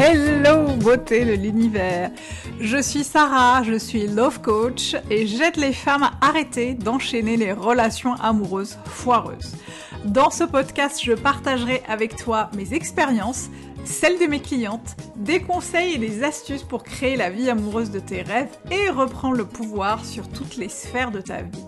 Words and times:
Hello 0.00 0.76
beauté 0.76 1.24
de 1.24 1.32
l'univers 1.32 2.12
Je 2.60 2.80
suis 2.80 3.02
Sarah, 3.02 3.64
je 3.64 3.76
suis 3.76 4.06
love 4.06 4.40
coach 4.40 4.94
et 5.10 5.26
j'aide 5.26 5.56
les 5.56 5.72
femmes 5.72 6.04
à 6.04 6.12
arrêter 6.20 6.74
d'enchaîner 6.74 7.36
les 7.36 7.52
relations 7.52 8.14
amoureuses 8.14 8.78
foireuses. 8.84 9.56
Dans 10.04 10.30
ce 10.30 10.44
podcast, 10.44 11.00
je 11.02 11.14
partagerai 11.14 11.82
avec 11.88 12.14
toi 12.14 12.48
mes 12.56 12.74
expériences, 12.74 13.48
celles 13.82 14.20
de 14.20 14.26
mes 14.26 14.38
clientes, 14.38 14.94
des 15.16 15.42
conseils 15.42 15.94
et 15.94 15.98
des 15.98 16.22
astuces 16.22 16.62
pour 16.62 16.84
créer 16.84 17.16
la 17.16 17.30
vie 17.30 17.50
amoureuse 17.50 17.90
de 17.90 17.98
tes 17.98 18.22
rêves 18.22 18.56
et 18.70 18.90
reprendre 18.90 19.34
le 19.36 19.46
pouvoir 19.46 20.04
sur 20.04 20.28
toutes 20.28 20.58
les 20.58 20.68
sphères 20.68 21.10
de 21.10 21.20
ta 21.20 21.42
vie. 21.42 21.66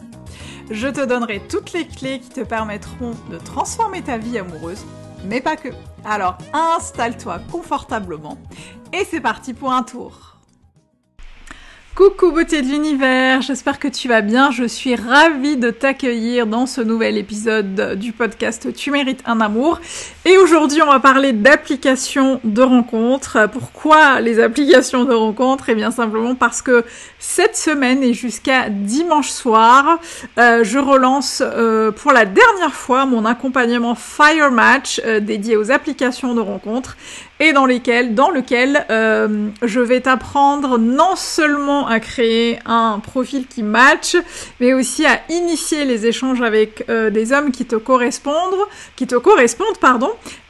Je 0.70 0.86
te 0.86 1.04
donnerai 1.04 1.42
toutes 1.48 1.72
les 1.72 1.84
clés 1.84 2.20
qui 2.20 2.28
te 2.28 2.42
permettront 2.42 3.16
de 3.28 3.38
transformer 3.38 4.02
ta 4.02 4.18
vie 4.18 4.38
amoureuse, 4.38 4.84
mais 5.24 5.40
pas 5.40 5.56
que. 5.56 5.70
Alors 6.04 6.38
installe-toi 6.52 7.40
confortablement 7.50 8.38
et 8.92 9.04
c'est 9.04 9.20
parti 9.20 9.54
pour 9.54 9.72
un 9.72 9.82
tour. 9.82 10.29
Coucou 12.00 12.32
beauté 12.32 12.62
de 12.62 12.66
l'univers, 12.66 13.42
j'espère 13.42 13.78
que 13.78 13.86
tu 13.86 14.08
vas 14.08 14.22
bien. 14.22 14.50
Je 14.50 14.64
suis 14.64 14.94
ravie 14.94 15.58
de 15.58 15.68
t'accueillir 15.68 16.46
dans 16.46 16.64
ce 16.64 16.80
nouvel 16.80 17.18
épisode 17.18 17.98
du 17.98 18.12
podcast 18.12 18.72
Tu 18.72 18.90
mérites 18.90 19.22
un 19.26 19.38
amour. 19.42 19.80
Et 20.24 20.38
aujourd'hui, 20.38 20.80
on 20.80 20.86
va 20.86 20.98
parler 20.98 21.34
d'applications 21.34 22.40
de 22.42 22.62
rencontres. 22.62 23.50
Pourquoi 23.52 24.22
les 24.22 24.40
applications 24.40 25.04
de 25.04 25.12
rencontres? 25.12 25.68
Eh 25.68 25.74
bien 25.74 25.90
simplement 25.90 26.34
parce 26.34 26.62
que 26.62 26.86
cette 27.18 27.54
semaine 27.54 28.02
et 28.02 28.14
jusqu'à 28.14 28.70
dimanche 28.70 29.28
soir, 29.28 29.98
euh, 30.38 30.64
je 30.64 30.78
relance 30.78 31.42
euh, 31.44 31.92
pour 31.92 32.12
la 32.12 32.24
dernière 32.24 32.72
fois 32.72 33.04
mon 33.04 33.26
accompagnement 33.26 33.94
Fire 33.94 34.50
Match 34.50 35.02
euh, 35.04 35.20
dédié 35.20 35.54
aux 35.54 35.70
applications 35.70 36.34
de 36.34 36.40
rencontres 36.40 36.96
et 37.40 37.52
dans 37.52 37.66
lesquels, 37.66 38.14
dans 38.14 38.30
lequel 38.30 38.84
je 39.62 39.80
vais 39.80 40.02
t'apprendre 40.02 40.76
non 40.78 41.16
seulement 41.16 41.89
à 41.90 42.00
créer 42.00 42.58
un 42.66 43.00
profil 43.00 43.46
qui 43.46 43.62
match, 43.62 44.16
mais 44.60 44.72
aussi 44.72 45.04
à 45.04 45.20
initier 45.28 45.84
les 45.84 46.06
échanges 46.06 46.40
avec 46.40 46.84
euh, 46.88 47.10
des 47.10 47.32
hommes 47.32 47.50
qui 47.50 47.66
te 47.66 47.74
correspondent. 47.74 48.54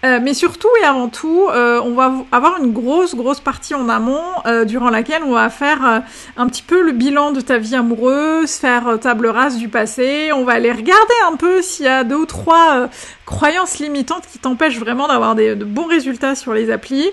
Euh, 0.03 0.19
mais 0.23 0.35
surtout 0.35 0.69
et 0.81 0.85
avant 0.85 1.09
tout, 1.09 1.47
on 1.51 1.95
va 1.95 2.13
avoir 2.33 2.63
une 2.63 2.73
grosse 2.73 3.15
grosse 3.15 3.41
partie 3.41 3.75
en 3.75 3.89
amont 3.89 4.23
durant 4.67 4.91
laquelle 4.91 5.23
on 5.25 5.33
va 5.33 5.51
faire 5.51 6.03
un 6.37 6.47
petit 6.49 6.63
peu 6.63 6.83
le 6.83 6.93
bilan 6.93 7.33
de 7.33 7.41
ta 7.41 7.59
vie 7.59 7.75
amoureuse, 7.75 8.51
faire 8.53 8.99
table 9.01 9.27
rase 9.27 9.57
du 9.57 9.69
passé. 9.69 10.31
On 10.33 10.45
va 10.45 10.53
aller 10.53 10.73
regarder 10.73 11.15
un 11.31 11.37
peu 11.37 11.63
s'il 11.63 11.87
y 11.87 11.89
a 11.89 12.05
deux 12.05 12.17
ou 12.17 12.27
trois 12.27 12.89
croyances 13.27 13.79
limitantes 13.79 14.25
qui 14.31 14.39
t'empêchent 14.39 14.79
vraiment 14.79 15.09
d'avoir 15.09 15.35
de 15.35 15.65
bons 15.65 15.87
résultats 15.87 16.35
sur 16.35 16.55
les 16.55 16.71
applis. 16.71 17.11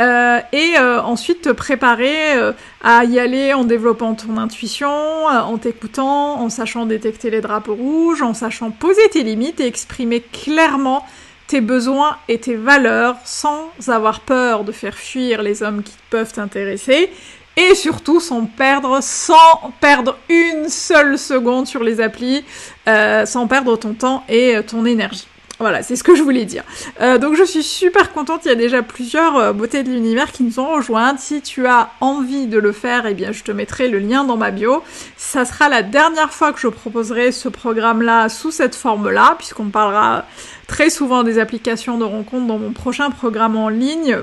Euh, 0.00 0.40
et 0.52 0.74
euh, 0.78 1.02
ensuite 1.02 1.42
te 1.42 1.48
préparer 1.48 2.34
euh, 2.34 2.52
à 2.84 3.04
y 3.04 3.18
aller 3.18 3.52
en 3.52 3.64
développant 3.64 4.14
ton 4.14 4.36
intuition, 4.36 4.88
en 4.88 5.58
t'écoutant, 5.58 6.40
en 6.40 6.48
sachant 6.50 6.86
détecter 6.86 7.30
les 7.30 7.40
drapeaux 7.40 7.74
rouges, 7.74 8.22
en 8.22 8.32
sachant 8.32 8.70
poser 8.70 9.08
tes 9.10 9.24
limites 9.24 9.58
et 9.58 9.66
exprimer 9.66 10.20
clairement 10.20 11.04
tes 11.48 11.60
besoins 11.60 12.16
et 12.28 12.38
tes 12.38 12.54
valeurs 12.54 13.16
sans 13.24 13.70
avoir 13.88 14.20
peur 14.20 14.62
de 14.62 14.70
faire 14.70 14.96
fuir 14.96 15.42
les 15.42 15.64
hommes 15.64 15.82
qui 15.82 15.96
peuvent 16.10 16.32
t'intéresser 16.32 17.10
et 17.56 17.74
surtout 17.74 18.20
sans 18.20 18.44
perdre, 18.44 19.00
sans 19.02 19.72
perdre 19.80 20.16
une 20.28 20.68
seule 20.68 21.18
seconde 21.18 21.66
sur 21.66 21.82
les 21.82 22.00
applis, 22.00 22.44
sans 22.86 23.48
perdre 23.48 23.76
ton 23.76 23.94
temps 23.94 24.22
et 24.28 24.60
ton 24.64 24.86
énergie. 24.86 25.26
Voilà, 25.58 25.82
c'est 25.82 25.96
ce 25.96 26.04
que 26.04 26.14
je 26.14 26.22
voulais 26.22 26.44
dire. 26.44 26.62
Euh, 27.00 27.18
donc 27.18 27.34
je 27.34 27.42
suis 27.42 27.64
super 27.64 28.12
contente, 28.12 28.42
il 28.44 28.48
y 28.48 28.52
a 28.52 28.54
déjà 28.54 28.82
plusieurs 28.82 29.36
euh, 29.36 29.52
beautés 29.52 29.82
de 29.82 29.90
l'univers 29.90 30.30
qui 30.30 30.44
nous 30.44 30.60
ont 30.60 30.72
rejointes. 30.76 31.18
Si 31.18 31.42
tu 31.42 31.66
as 31.66 31.90
envie 32.00 32.46
de 32.46 32.58
le 32.58 32.70
faire, 32.70 33.06
eh 33.06 33.14
bien 33.14 33.32
je 33.32 33.42
te 33.42 33.50
mettrai 33.50 33.88
le 33.88 33.98
lien 33.98 34.22
dans 34.22 34.36
ma 34.36 34.52
bio. 34.52 34.84
Ça 35.16 35.44
sera 35.44 35.68
la 35.68 35.82
dernière 35.82 36.32
fois 36.32 36.52
que 36.52 36.60
je 36.60 36.68
proposerai 36.68 37.32
ce 37.32 37.48
programme-là 37.48 38.28
sous 38.28 38.52
cette 38.52 38.76
forme-là, 38.76 39.34
puisqu'on 39.36 39.70
parlera 39.70 40.26
très 40.68 40.90
souvent 40.90 41.24
des 41.24 41.40
applications 41.40 41.98
de 41.98 42.04
rencontres 42.04 42.46
dans 42.46 42.58
mon 42.58 42.72
prochain 42.72 43.10
programme 43.10 43.56
en 43.56 43.68
ligne 43.68 44.18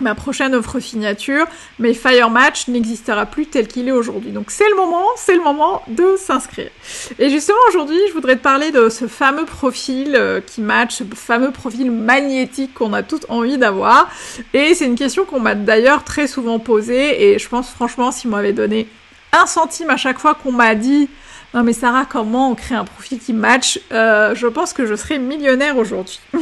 ma 0.00 0.14
prochaine 0.14 0.54
offre 0.54 0.80
signature, 0.80 1.46
mais 1.78 1.94
Fire 1.94 2.30
Match 2.30 2.68
n'existera 2.68 3.26
plus 3.26 3.46
tel 3.46 3.66
qu'il 3.66 3.88
est 3.88 3.92
aujourd'hui. 3.92 4.30
Donc 4.30 4.50
c'est 4.50 4.68
le 4.68 4.76
moment, 4.76 5.04
c'est 5.16 5.34
le 5.34 5.42
moment 5.42 5.82
de 5.88 6.16
s'inscrire. 6.18 6.70
Et 7.18 7.30
justement 7.30 7.58
aujourd'hui, 7.68 7.98
je 8.08 8.12
voudrais 8.12 8.36
te 8.36 8.42
parler 8.42 8.70
de 8.70 8.88
ce 8.88 9.06
fameux 9.06 9.44
profil 9.44 10.14
euh, 10.14 10.40
qui 10.40 10.60
match, 10.60 10.96
ce 10.96 11.04
fameux 11.14 11.50
profil 11.50 11.90
magnétique 11.90 12.74
qu'on 12.74 12.92
a 12.92 13.02
toutes 13.02 13.26
envie 13.28 13.58
d'avoir. 13.58 14.10
Et 14.52 14.74
c'est 14.74 14.86
une 14.86 14.96
question 14.96 15.24
qu'on 15.24 15.40
m'a 15.40 15.54
d'ailleurs 15.54 16.04
très 16.04 16.26
souvent 16.26 16.58
posée, 16.58 17.30
et 17.30 17.38
je 17.38 17.48
pense 17.48 17.70
franchement, 17.70 18.12
si 18.12 18.28
m'avait 18.28 18.52
donné 18.52 18.88
un 19.36 19.46
centime 19.46 19.90
à 19.90 19.96
chaque 19.96 20.18
fois 20.18 20.34
qu'on 20.34 20.52
m'a 20.52 20.74
dit 20.74 21.08
non 21.54 21.62
mais 21.62 21.72
Sarah, 21.72 22.04
comment 22.04 22.50
on 22.50 22.54
crée 22.54 22.74
un 22.74 22.84
profil 22.84 23.18
qui 23.18 23.32
match 23.32 23.80
euh, 23.90 24.34
Je 24.34 24.46
pense 24.46 24.74
que 24.74 24.84
je 24.84 24.94
serais 24.94 25.18
millionnaire 25.18 25.78
aujourd'hui. 25.78 26.20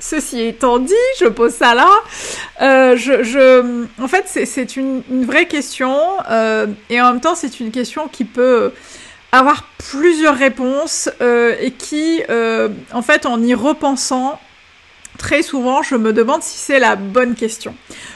Ceci 0.00 0.40
étant 0.40 0.80
dit, 0.80 0.94
je 1.20 1.26
pose 1.26 1.52
ça 1.52 1.74
là. 1.74 1.88
Euh, 2.62 2.96
je, 2.96 3.84
En 4.02 4.08
fait, 4.08 4.24
c'est 4.26 4.76
une, 4.76 5.02
vraie 5.24 5.46
question 5.46 5.96
euh, 6.28 6.66
et 6.90 7.00
en 7.00 7.12
même 7.12 7.20
temps, 7.20 7.36
c'est 7.36 7.60
une 7.60 7.70
question 7.70 8.08
qui 8.08 8.24
peut 8.24 8.72
avoir 9.30 9.68
plusieurs 9.78 10.36
réponses 10.36 11.08
et 11.20 11.70
qui, 11.70 12.22
en 12.92 13.02
fait, 13.02 13.24
en 13.24 13.40
y 13.40 13.54
repensant, 13.54 14.38
très 15.22 15.42
souvent, 15.42 15.82
je 15.84 15.94
me 15.94 16.12
demande 16.12 16.42
si 16.42 16.58
c'est 16.58 16.80
la 16.80 16.96
bonne 16.96 17.36
question. 17.36 17.74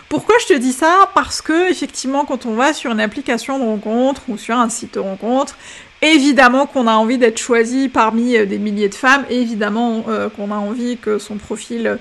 Pourquoi 0.08 0.34
je 0.40 0.54
te 0.54 0.58
dis 0.58 0.72
ça? 0.72 1.08
Parce 1.14 1.40
que 1.40 1.70
effectivement, 1.70 2.24
quand 2.24 2.46
on 2.46 2.54
va 2.54 2.72
sur 2.72 2.90
une 2.90 3.00
application 3.00 3.60
de 3.60 3.64
rencontre 3.64 4.22
ou 4.28 4.36
sur 4.36 4.56
un 4.56 4.68
site 4.68 4.94
de 4.94 4.98
rencontre, 4.98 5.56
évidemment 6.02 6.66
qu'on 6.66 6.88
a 6.88 6.94
envie 6.94 7.16
d'être 7.16 7.38
choisi 7.38 7.88
parmi 7.88 8.36
euh, 8.36 8.44
des 8.44 8.58
milliers 8.58 8.88
de 8.88 8.94
femmes, 8.94 9.24
évidemment 9.30 10.04
euh, 10.08 10.28
qu'on 10.28 10.50
a 10.50 10.56
envie 10.56 10.98
que 10.98 11.18
son 11.18 11.36
profil 11.36 11.98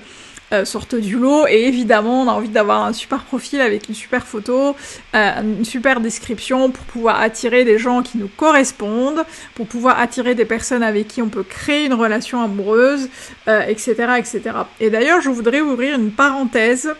euh, 0.52 0.64
sorte 0.64 0.94
du 0.94 1.16
lot, 1.16 1.46
et 1.46 1.66
évidemment 1.66 2.22
on 2.22 2.28
a 2.28 2.32
envie 2.32 2.48
d'avoir 2.48 2.84
un 2.84 2.92
super 2.92 3.24
profil 3.24 3.60
avec 3.60 3.88
une 3.88 3.94
super 3.94 4.26
photo, 4.26 4.76
une 5.14 5.64
super 5.64 6.00
description 6.00 6.70
pour 6.70 6.84
pouvoir 6.84 7.20
attirer 7.20 7.64
des 7.64 7.78
gens 7.78 8.02
qui 8.02 8.18
nous 8.18 8.28
correspondent, 8.28 9.24
pour 9.54 9.66
pouvoir 9.66 9.98
attirer 10.00 10.34
des 10.34 10.44
personnes 10.44 10.82
avec 10.82 11.08
qui 11.08 11.22
on 11.22 11.28
peut 11.28 11.42
créer 11.42 11.86
une 11.86 11.94
relation 11.94 12.42
amoureuse, 12.42 13.08
etc., 13.46 13.94
etc. 14.18 14.40
Et 14.80 14.90
d'ailleurs, 14.90 15.20
je 15.20 15.30
voudrais 15.30 15.60
ouvrir 15.60 15.98
une 15.98 16.10
parenthèse 16.10 16.94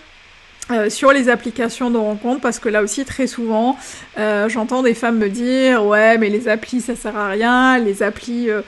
euh, 0.73 0.91
sur 0.91 1.13
les 1.13 1.29
applications 1.29 1.93
de 1.93 1.97
rencontres 1.97 2.41
parce 2.41 2.59
que 2.59 2.69
là 2.69 2.83
aussi 2.83 3.05
très 3.05 3.29
souvent 3.29 3.77
euh, 4.19 4.49
j'entends 4.49 4.83
des 4.83 4.95
femmes 4.95 5.17
me 5.17 5.29
dire 5.29 5.87
ouais 5.87 6.19
mais 6.19 6.29
les 6.29 6.49
applis 6.49 6.81
ça 6.81 6.97
sert 6.97 7.17
à 7.17 7.29
rien 7.29 7.79
les 7.79 8.03
applis 8.03 8.51
euh, 8.51 8.63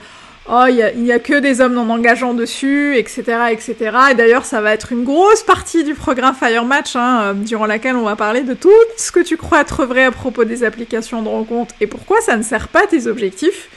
oh 0.49 0.65
il 0.67 1.03
n'y 1.03 1.11
a, 1.11 1.19
que 1.19 1.39
des 1.39 1.61
hommes 1.61 1.73
non 1.73 1.89
engageants 1.89 2.33
dessus 2.33 2.97
etc 2.97 3.51
etc 3.51 3.75
et 4.11 4.15
d'ailleurs 4.15 4.45
ça 4.45 4.61
va 4.61 4.73
être 4.73 4.91
une 4.91 5.03
grosse 5.03 5.43
partie 5.43 5.83
du 5.83 5.93
programme 5.93 6.35
Fire 6.35 6.65
Match 6.65 6.95
hein, 6.95 7.33
durant 7.35 7.65
laquelle 7.65 7.95
on 7.95 8.03
va 8.03 8.15
parler 8.15 8.41
de 8.41 8.53
tout 8.53 8.69
ce 8.97 9.11
que 9.11 9.19
tu 9.19 9.37
crois 9.37 9.61
être 9.61 9.85
vrai 9.85 10.03
à 10.03 10.11
propos 10.11 10.45
des 10.45 10.63
applications 10.63 11.21
de 11.21 11.29
rencontres 11.29 11.75
et 11.79 11.87
pourquoi 11.87 12.21
ça 12.21 12.35
ne 12.37 12.43
sert 12.43 12.67
pas 12.67 12.87
tes 12.87 13.07
objectifs 13.07 13.69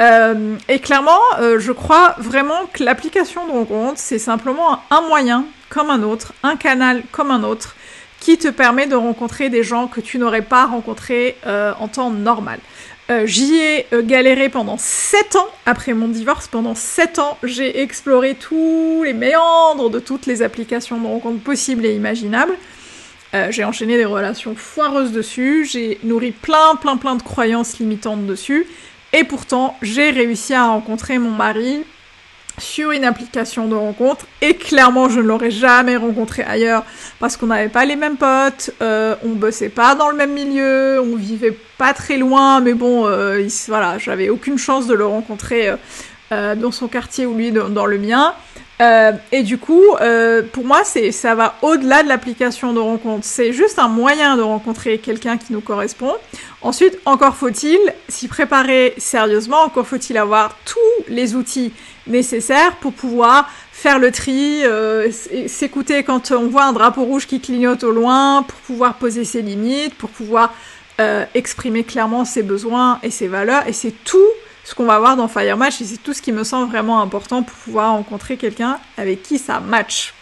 et 0.00 0.78
clairement 0.80 1.20
je 1.58 1.72
crois 1.72 2.14
vraiment 2.18 2.66
que 2.72 2.82
l'application 2.82 3.46
de 3.46 3.52
rencontre 3.52 3.98
c'est 3.98 4.18
simplement 4.18 4.80
un 4.90 5.02
moyen 5.02 5.44
comme 5.74 5.90
un 5.90 6.02
autre, 6.02 6.32
un 6.42 6.56
canal 6.56 7.02
comme 7.10 7.30
un 7.30 7.42
autre, 7.42 7.74
qui 8.20 8.38
te 8.38 8.48
permet 8.48 8.86
de 8.86 8.94
rencontrer 8.94 9.50
des 9.50 9.62
gens 9.64 9.86
que 9.88 10.00
tu 10.00 10.18
n'aurais 10.18 10.42
pas 10.42 10.66
rencontrés 10.66 11.36
euh, 11.46 11.72
en 11.78 11.88
temps 11.88 12.10
normal. 12.10 12.60
Euh, 13.10 13.26
j'y 13.26 13.56
ai 13.56 13.86
euh, 13.92 14.02
galéré 14.02 14.48
pendant 14.48 14.78
7 14.78 15.36
ans 15.36 15.48
après 15.66 15.92
mon 15.92 16.08
divorce. 16.08 16.48
Pendant 16.48 16.74
7 16.74 17.18
ans, 17.18 17.38
j'ai 17.42 17.80
exploré 17.80 18.34
tous 18.34 19.02
les 19.04 19.12
méandres 19.12 19.90
de 19.90 19.98
toutes 19.98 20.26
les 20.26 20.42
applications 20.42 20.98
de 20.98 21.06
rencontres 21.06 21.42
possibles 21.42 21.84
et 21.84 21.94
imaginables. 21.94 22.54
j'ai 23.50 23.64
enchaîné 23.64 23.96
des 23.96 24.04
relations 24.04 24.54
foireuses 24.54 25.10
dessus, 25.10 25.66
j'ai 25.68 25.98
nourri 26.04 26.30
plein, 26.30 26.76
plein, 26.80 26.96
plein 26.96 27.16
de 27.16 27.22
croyances 27.22 27.80
limitantes 27.80 28.26
dessus. 28.26 28.64
Et 29.12 29.24
pourtant, 29.24 29.76
j'ai 29.82 30.10
réussi 30.10 30.54
à 30.54 30.66
rencontrer 30.66 31.18
mon 31.18 31.30
mari 31.30 31.84
sur 32.58 32.90
une 32.92 33.04
application 33.04 33.66
de 33.66 33.74
rencontre. 33.74 34.26
Et 34.40 34.54
clairement 34.54 35.08
je 35.08 35.20
ne 35.20 35.26
l'aurais 35.26 35.50
jamais 35.50 35.96
rencontré 35.96 36.42
ailleurs 36.42 36.84
parce 37.18 37.36
qu'on 37.36 37.46
n'avait 37.46 37.68
pas 37.68 37.84
les 37.84 37.96
mêmes 37.96 38.16
potes, 38.16 38.70
euh, 38.82 39.16
on 39.24 39.30
bossait 39.30 39.68
pas 39.68 39.94
dans 39.94 40.10
le 40.10 40.16
même 40.16 40.32
milieu, 40.32 41.00
on 41.00 41.16
vivait 41.16 41.56
pas 41.78 41.92
très 41.92 42.16
loin. 42.16 42.60
Mais 42.60 42.74
bon 42.74 43.06
euh, 43.06 43.46
voilà 43.68 43.98
j'avais 43.98 44.28
aucune 44.28 44.58
chance 44.58 44.86
de 44.86 44.94
le 44.94 45.06
rencontrer 45.06 45.72
euh, 46.32 46.54
dans 46.54 46.70
son 46.70 46.88
quartier 46.88 47.26
ou 47.26 47.34
lui 47.34 47.52
dans, 47.52 47.86
le 47.86 47.98
mien. 47.98 48.34
Et 49.32 49.42
du 49.42 49.56
coup 49.56 49.82
pour 50.52 50.64
moi 50.64 50.82
c'est 50.84 51.10
ça 51.10 51.34
va 51.34 51.54
au-delà 51.62 52.02
de 52.02 52.08
l'application 52.08 52.72
de 52.72 52.80
rencontre. 52.80 53.24
C'est 53.24 53.52
juste 53.52 53.78
un 53.78 53.88
moyen 53.88 54.36
de 54.36 54.42
rencontrer 54.42 54.98
quelqu'un 54.98 55.38
qui 55.38 55.52
nous 55.52 55.62
correspond 55.62 56.12
ensuite 56.64 56.98
encore 57.04 57.36
faut-il 57.36 57.78
s'y 58.08 58.26
préparer 58.26 58.94
sérieusement 58.98 59.62
encore 59.62 59.86
faut-il 59.86 60.18
avoir 60.18 60.56
tous 60.64 60.78
les 61.08 61.36
outils 61.36 61.72
nécessaires 62.06 62.74
pour 62.76 62.92
pouvoir 62.92 63.48
faire 63.70 63.98
le 63.98 64.10
tri, 64.10 64.62
s'écouter 65.46 66.02
quand 66.02 66.30
on 66.32 66.48
voit 66.48 66.64
un 66.64 66.72
drapeau 66.72 67.04
rouge 67.04 67.26
qui 67.26 67.40
clignote 67.40 67.84
au 67.84 67.92
loin, 67.92 68.42
pour 68.42 68.58
pouvoir 68.60 68.94
poser 68.94 69.24
ses 69.24 69.42
limites, 69.42 69.94
pour 69.94 70.10
pouvoir 70.10 70.54
exprimer 71.34 71.84
clairement 71.84 72.24
ses 72.24 72.42
besoins 72.42 72.98
et 73.02 73.10
ses 73.10 73.28
valeurs. 73.28 73.66
Et 73.66 73.72
c'est 73.72 73.94
tout 74.04 74.18
ce 74.64 74.74
qu'on 74.74 74.86
va 74.86 74.98
voir 74.98 75.16
dans 75.16 75.28
Fire 75.28 75.56
Match 75.56 75.80
et 75.80 75.84
c'est 75.84 76.02
tout 76.02 76.12
ce 76.14 76.22
qui 76.22 76.32
me 76.32 76.44
semble 76.44 76.70
vraiment 76.70 77.00
important 77.00 77.42
pour 77.42 77.56
pouvoir 77.56 77.92
rencontrer 77.92 78.36
quelqu'un 78.36 78.78
avec 78.96 79.22
qui 79.22 79.38
ça 79.38 79.60
match. 79.60 80.14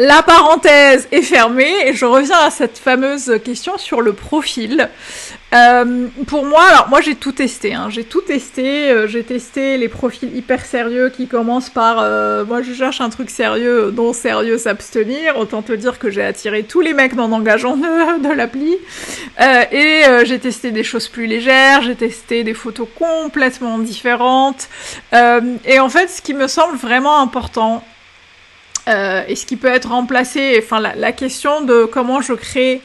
La 0.00 0.22
parenthèse 0.22 1.08
est 1.10 1.22
fermée 1.22 1.74
et 1.84 1.92
je 1.92 2.04
reviens 2.04 2.38
à 2.38 2.50
cette 2.50 2.78
fameuse 2.78 3.40
question 3.44 3.76
sur 3.78 4.00
le 4.00 4.12
profil. 4.12 4.88
Euh, 5.52 6.06
pour 6.28 6.44
moi, 6.44 6.62
alors 6.68 6.88
moi 6.88 7.00
j'ai 7.00 7.16
tout 7.16 7.32
testé, 7.32 7.74
hein. 7.74 7.88
j'ai 7.90 8.04
tout 8.04 8.20
testé, 8.20 8.92
euh, 8.92 9.08
j'ai 9.08 9.24
testé 9.24 9.76
les 9.76 9.88
profils 9.88 10.32
hyper 10.36 10.64
sérieux 10.64 11.08
qui 11.08 11.26
commencent 11.26 11.70
par 11.70 11.98
euh, 11.98 12.44
moi 12.44 12.62
je 12.62 12.72
cherche 12.74 13.00
un 13.00 13.08
truc 13.08 13.28
sérieux 13.28 13.90
dont 13.90 14.12
sérieux 14.12 14.56
s'abstenir, 14.56 15.36
autant 15.36 15.62
te 15.62 15.72
dire 15.72 15.98
que 15.98 16.10
j'ai 16.10 16.22
attiré 16.22 16.62
tous 16.62 16.80
les 16.80 16.92
mecs 16.92 17.16
non 17.16 17.32
engageants 17.32 17.76
de, 17.76 18.22
de 18.22 18.32
l'appli, 18.32 18.76
et 19.72 20.02
j'ai 20.24 20.38
testé 20.38 20.70
des 20.70 20.84
choses 20.84 21.08
plus 21.08 21.26
légères, 21.26 21.82
j'ai 21.82 21.96
testé 21.96 22.44
des 22.44 22.54
photos 22.54 22.86
complètement 22.96 23.78
différentes, 23.78 24.68
et 25.12 25.80
en 25.80 25.88
fait 25.88 26.08
ce 26.08 26.22
qui 26.22 26.34
me 26.34 26.46
semble 26.46 26.76
vraiment 26.76 27.20
important, 27.20 27.82
euh, 28.88 29.22
et 29.28 29.36
ce 29.36 29.44
qui 29.44 29.56
peut 29.56 29.68
être 29.68 29.88
remplacé, 29.88 30.60
enfin 30.62 30.80
la, 30.80 31.12
question 31.12 31.60
de 31.60 31.84
comment 31.84 32.20
je 32.22 32.32
crée 32.32 32.80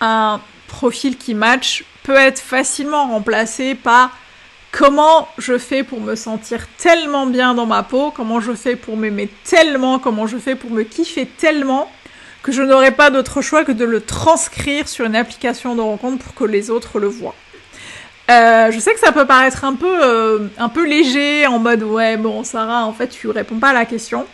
un 0.00 0.40
profil 0.68 1.16
qui 1.16 1.34
match 1.34 1.84
peut 2.02 2.16
être 2.16 2.38
facilement 2.38 3.06
remplacé 3.06 3.74
par 3.74 4.10
comment 4.72 5.28
je 5.38 5.58
fais 5.58 5.82
pour 5.82 6.00
me 6.00 6.14
sentir 6.14 6.66
tellement 6.76 7.26
bien 7.26 7.54
dans 7.54 7.66
ma 7.66 7.82
peau, 7.82 8.12
comment 8.14 8.40
je 8.40 8.52
fais 8.52 8.76
pour 8.76 8.96
m'aimer 8.96 9.28
tellement, 9.44 9.98
comment 9.98 10.26
je 10.26 10.36
fais 10.36 10.54
pour 10.54 10.70
me 10.70 10.82
kiffer 10.82 11.26
tellement 11.26 11.90
que 12.42 12.52
je 12.52 12.62
n'aurai 12.62 12.90
pas 12.90 13.10
d'autre 13.10 13.42
choix 13.42 13.64
que 13.64 13.72
de 13.72 13.84
le 13.84 14.00
transcrire 14.00 14.88
sur 14.88 15.06
une 15.06 15.16
application 15.16 15.74
de 15.74 15.80
rencontre 15.80 16.24
pour 16.24 16.34
que 16.34 16.44
les 16.44 16.70
autres 16.70 16.98
le 16.98 17.08
voient. 17.08 17.34
Euh, 18.30 18.70
je 18.70 18.78
sais 18.78 18.94
que 18.94 19.00
ça 19.00 19.12
peut 19.12 19.26
paraître 19.26 19.64
un 19.64 19.74
peu, 19.74 20.04
euh, 20.04 20.48
un 20.56 20.68
peu 20.68 20.86
léger, 20.86 21.46
en 21.46 21.58
mode 21.58 21.82
ouais 21.82 22.16
bon 22.16 22.44
Sarah 22.44 22.84
en 22.84 22.92
fait 22.92 23.08
tu 23.08 23.28
réponds 23.28 23.58
pas 23.58 23.70
à 23.70 23.74
la 23.74 23.86
question. 23.86 24.26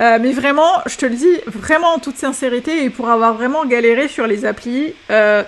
Euh, 0.00 0.18
mais 0.20 0.32
vraiment, 0.32 0.80
je 0.86 0.96
te 0.96 1.04
le 1.04 1.14
dis 1.14 1.36
vraiment 1.46 1.94
en 1.94 1.98
toute 1.98 2.16
sincérité 2.16 2.84
et 2.84 2.90
pour 2.90 3.10
avoir 3.10 3.34
vraiment 3.34 3.66
galéré 3.66 4.08
sur 4.08 4.26
les 4.26 4.46
applis, 4.46 4.94
euh, 5.10 5.42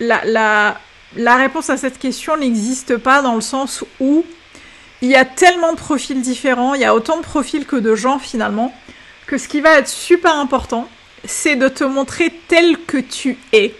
la, 0.00 0.76
réponse 1.16 1.70
à 1.70 1.76
cette 1.76 2.00
question 2.00 2.36
n'existe 2.36 2.96
pas 2.96 3.22
dans 3.22 3.36
le 3.36 3.40
sens 3.40 3.84
où 4.00 4.24
il 5.00 5.10
y 5.10 5.14
a 5.14 5.24
tellement 5.24 5.72
de 5.72 5.76
profils 5.76 6.20
différents, 6.20 6.74
il 6.74 6.80
y 6.80 6.84
a 6.84 6.94
autant 6.94 7.18
de 7.18 7.22
profils 7.22 7.66
que 7.66 7.76
de 7.76 7.94
gens 7.94 8.18
finalement, 8.18 8.74
que 9.28 9.38
ce 9.38 9.46
qui 9.46 9.60
va 9.60 9.78
être 9.78 9.88
super 9.88 10.34
important, 10.34 10.88
c'est 11.24 11.54
de 11.54 11.68
te 11.68 11.84
montrer 11.84 12.32
tel 12.48 12.78
que 12.86 12.98
tu 12.98 13.38
es. 13.52 13.74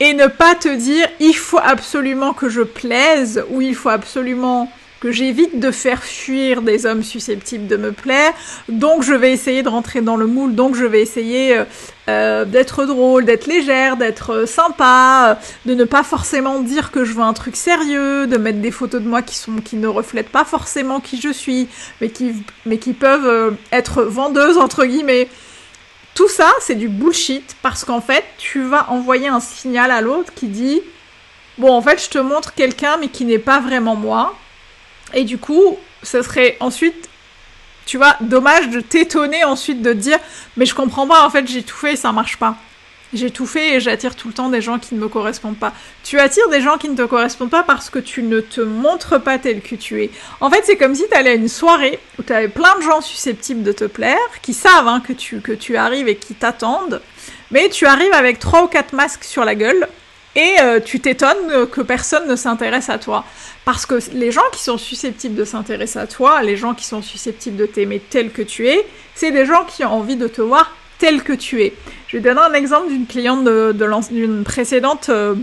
Et 0.00 0.14
ne 0.14 0.28
pas 0.28 0.54
te 0.54 0.68
dire 0.68 1.08
il 1.18 1.34
faut 1.34 1.58
absolument 1.60 2.34
que 2.34 2.48
je 2.48 2.62
plaise 2.62 3.44
ou 3.50 3.62
il 3.62 3.74
faut 3.74 3.88
absolument 3.88 4.70
que 5.00 5.12
j'évite 5.12 5.60
de 5.60 5.70
faire 5.70 6.02
fuir 6.02 6.62
des 6.62 6.86
hommes 6.86 7.02
susceptibles 7.02 7.66
de 7.66 7.76
me 7.76 7.92
plaire. 7.92 8.32
Donc 8.68 9.02
je 9.02 9.12
vais 9.12 9.32
essayer 9.32 9.62
de 9.62 9.68
rentrer 9.68 10.00
dans 10.00 10.16
le 10.16 10.26
moule, 10.26 10.54
donc 10.54 10.74
je 10.74 10.84
vais 10.84 11.00
essayer 11.00 11.56
euh, 11.56 11.64
euh, 12.08 12.44
d'être 12.44 12.84
drôle, 12.84 13.24
d'être 13.24 13.46
légère, 13.46 13.96
d'être 13.96 14.30
euh, 14.30 14.46
sympa, 14.46 15.38
de 15.66 15.74
ne 15.74 15.84
pas 15.84 16.02
forcément 16.02 16.60
dire 16.60 16.90
que 16.90 17.04
je 17.04 17.12
veux 17.12 17.22
un 17.22 17.32
truc 17.32 17.56
sérieux, 17.56 18.26
de 18.26 18.36
mettre 18.36 18.60
des 18.60 18.70
photos 18.70 19.00
de 19.02 19.08
moi 19.08 19.22
qui 19.22 19.36
sont 19.36 19.56
qui 19.56 19.76
ne 19.76 19.88
reflètent 19.88 20.30
pas 20.30 20.44
forcément 20.44 21.00
qui 21.00 21.20
je 21.20 21.32
suis, 21.32 21.68
mais 22.00 22.08
qui 22.10 22.32
mais 22.66 22.78
qui 22.78 22.92
peuvent 22.92 23.56
être 23.72 24.02
vendeuses 24.02 24.58
entre 24.58 24.84
guillemets. 24.84 25.28
Tout 26.14 26.28
ça, 26.28 26.50
c'est 26.60 26.74
du 26.74 26.88
bullshit 26.88 27.56
parce 27.62 27.84
qu'en 27.84 28.00
fait, 28.00 28.24
tu 28.38 28.62
vas 28.62 28.90
envoyer 28.90 29.28
un 29.28 29.38
signal 29.38 29.92
à 29.92 30.00
l'autre 30.00 30.32
qui 30.34 30.48
dit 30.48 30.80
Bon, 31.58 31.72
en 31.72 31.82
fait, 31.82 32.02
je 32.02 32.08
te 32.08 32.18
montre 32.18 32.54
quelqu'un, 32.54 32.96
mais 32.98 33.08
qui 33.08 33.24
n'est 33.24 33.38
pas 33.38 33.58
vraiment 33.58 33.96
moi. 33.96 34.34
Et 35.14 35.24
du 35.24 35.38
coup, 35.38 35.78
ce 36.02 36.22
serait 36.22 36.56
ensuite, 36.60 37.08
tu 37.86 37.96
vois, 37.96 38.16
dommage 38.20 38.68
de 38.68 38.80
t'étonner 38.80 39.44
ensuite 39.44 39.82
de 39.82 39.92
te 39.92 39.98
dire, 39.98 40.18
mais 40.56 40.66
je 40.66 40.74
comprends 40.74 41.06
pas, 41.06 41.24
en 41.24 41.30
fait, 41.30 41.46
j'ai 41.46 41.62
tout 41.62 41.76
fait 41.76 41.94
et 41.94 41.96
ça 41.96 42.12
marche 42.12 42.36
pas. 42.36 42.56
J'ai 43.14 43.30
tout 43.30 43.46
fait 43.46 43.76
et 43.76 43.80
j'attire 43.80 44.14
tout 44.14 44.28
le 44.28 44.34
temps 44.34 44.50
des 44.50 44.60
gens 44.60 44.78
qui 44.78 44.94
ne 44.94 45.00
me 45.00 45.08
correspondent 45.08 45.58
pas. 45.58 45.72
Tu 46.04 46.18
attires 46.18 46.50
des 46.50 46.60
gens 46.60 46.76
qui 46.76 46.90
ne 46.90 46.94
te 46.94 47.02
correspondent 47.02 47.48
pas 47.48 47.62
parce 47.62 47.88
que 47.88 47.98
tu 47.98 48.22
ne 48.22 48.40
te 48.40 48.60
montres 48.60 49.18
pas 49.22 49.38
tel 49.38 49.62
que 49.62 49.76
tu 49.76 50.02
es. 50.02 50.10
En 50.40 50.50
fait, 50.50 50.62
c'est 50.64 50.76
comme 50.76 50.94
si 50.94 51.08
tu 51.08 51.14
allais 51.14 51.30
à 51.30 51.34
une 51.34 51.48
soirée 51.48 51.98
où 52.18 52.22
tu 52.22 52.34
avais 52.34 52.48
plein 52.48 52.76
de 52.76 52.82
gens 52.82 53.00
susceptibles 53.00 53.62
de 53.62 53.72
te 53.72 53.84
plaire, 53.84 54.18
qui 54.42 54.52
savent 54.52 54.88
hein, 54.88 55.00
que, 55.00 55.14
tu, 55.14 55.40
que 55.40 55.52
tu 55.52 55.78
arrives 55.78 56.08
et 56.08 56.16
qui 56.16 56.34
t'attendent, 56.34 57.00
mais 57.50 57.70
tu 57.70 57.86
arrives 57.86 58.12
avec 58.12 58.38
trois 58.38 58.64
ou 58.64 58.66
quatre 58.66 58.92
masques 58.92 59.24
sur 59.24 59.46
la 59.46 59.54
gueule 59.54 59.88
et 60.38 60.60
euh, 60.60 60.78
tu 60.78 61.00
t'étonnes 61.00 61.66
que 61.66 61.80
personne 61.80 62.28
ne 62.28 62.36
s'intéresse 62.36 62.88
à 62.88 62.98
toi. 62.98 63.24
Parce 63.64 63.86
que 63.86 63.96
les 64.12 64.30
gens 64.30 64.48
qui 64.52 64.62
sont 64.62 64.78
susceptibles 64.78 65.34
de 65.34 65.44
s'intéresser 65.44 65.98
à 65.98 66.06
toi, 66.06 66.42
les 66.42 66.56
gens 66.56 66.74
qui 66.74 66.84
sont 66.84 67.02
susceptibles 67.02 67.56
de 67.56 67.66
t'aimer 67.66 67.98
tel 67.98 68.30
que 68.30 68.42
tu 68.42 68.68
es, 68.68 68.86
c'est 69.16 69.32
des 69.32 69.46
gens 69.46 69.64
qui 69.64 69.84
ont 69.84 69.92
envie 69.92 70.14
de 70.14 70.28
te 70.28 70.40
voir 70.40 70.76
tel 70.98 71.24
que 71.24 71.32
tu 71.32 71.62
es. 71.64 71.74
Je 72.06 72.18
vais 72.18 72.22
donner 72.22 72.40
un 72.40 72.54
exemple 72.54 72.88
d'une 72.88 73.06
cliente 73.06 73.42
d'une 73.44 74.44
précédente 74.44 75.08
euh, 75.08 75.34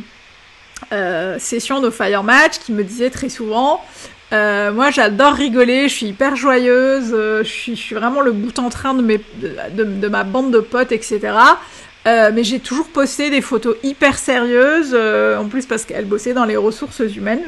euh, 0.94 1.38
session 1.40 1.82
de 1.82 1.90
Fire 1.90 2.24
Match 2.24 2.60
qui 2.60 2.72
me 2.72 2.84
disait 2.84 3.10
très 3.10 3.30
souvent 3.30 3.84
moi 4.32 4.92
j'adore 4.92 5.32
rigoler, 5.32 5.88
je 5.88 5.94
suis 5.94 6.08
hyper 6.08 6.36
joyeuse, 6.36 7.12
je, 7.12 7.44
suis, 7.46 7.96
vraiment 7.96 8.20
le 8.20 8.34
bout 8.34 8.60
en 8.60 8.70
train 8.70 8.94
de, 8.94 10.10
ma 10.10 10.24
bande 10.26 10.52
de 10.52 10.60
potes, 10.60 10.92
etc. 10.92 11.32
Euh, 12.08 12.32
mais 12.34 12.44
j'ai 12.44 12.60
toujours 12.60 12.88
posté 12.88 13.30
des 13.32 13.42
photos 13.42 13.76
hyper 13.84 14.18
sérieuses, 14.20 14.92
euh, 14.94 15.38
en 15.38 15.48
plus 15.48 15.66
parce 15.66 15.86
qu'elle 15.86 16.06
bossait 16.06 16.34
dans 16.34 16.46
les 16.46 16.58
ressources 16.58 17.00
humaines. 17.00 17.44